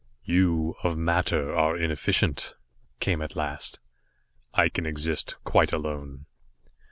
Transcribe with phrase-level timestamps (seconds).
[0.25, 2.55] "You, of matter, are inefficient,"
[2.99, 3.79] came at last.
[4.51, 6.25] "I can exist quite alone."